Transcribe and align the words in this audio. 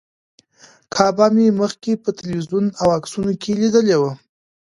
کعبه 0.93 1.27
مې 1.35 1.47
مخکې 1.61 1.91
په 2.03 2.09
تلویزیون 2.19 2.65
او 2.81 2.87
عکسونو 2.97 3.33
کې 3.41 3.51
لیدلې 3.61 3.97
وه. 4.01 4.11